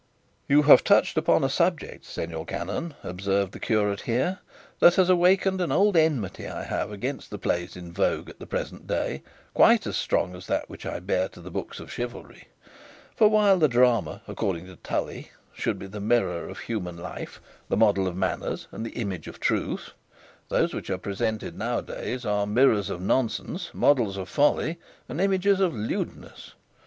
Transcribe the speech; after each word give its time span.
"You 0.47 0.63
have 0.63 0.83
touched 0.83 1.15
upon 1.15 1.43
a 1.43 1.47
subject, 1.47 2.05
señor 2.05 2.47
canon," 2.47 2.95
observed 3.03 3.51
the 3.51 3.59
curate 3.59 4.01
here, 4.01 4.39
"that 4.79 4.95
has 4.95 5.11
awakened 5.11 5.61
an 5.61 5.71
old 5.71 5.95
enmity 5.95 6.47
I 6.47 6.63
have 6.63 6.91
against 6.91 7.29
the 7.29 7.37
plays 7.37 7.75
in 7.75 7.93
vogue 7.93 8.27
at 8.27 8.39
the 8.39 8.47
present 8.47 8.87
day, 8.87 9.21
quite 9.53 9.85
as 9.85 9.95
strong 9.95 10.35
as 10.35 10.47
that 10.47 10.67
which 10.71 10.87
I 10.87 10.99
bear 11.01 11.29
to 11.29 11.39
the 11.39 11.51
books 11.51 11.79
of 11.79 11.91
chivalry; 11.93 12.47
for 13.15 13.27
while 13.27 13.59
the 13.59 13.67
drama, 13.67 14.23
according 14.27 14.65
to 14.65 14.75
Tully, 14.77 15.29
should 15.53 15.77
be 15.77 15.85
the 15.85 15.99
mirror 16.01 16.49
of 16.49 16.57
human 16.57 16.97
life, 16.97 17.39
the 17.69 17.77
model 17.77 18.07
of 18.07 18.17
manners, 18.17 18.67
and 18.71 18.83
the 18.83 18.95
image 18.99 19.27
of 19.27 19.35
the 19.35 19.41
truth, 19.41 19.91
those 20.49 20.73
which 20.73 20.89
are 20.89 20.97
presented 20.97 21.55
now 21.55 21.77
a 21.77 21.81
days 21.83 22.25
are 22.25 22.47
mirrors 22.47 22.89
of 22.89 23.01
nonsense, 23.03 23.69
models 23.71 24.17
of 24.17 24.29
folly, 24.29 24.79
and 25.07 25.21
images 25.21 25.59
of 25.59 25.75
lewdness. 25.75 26.55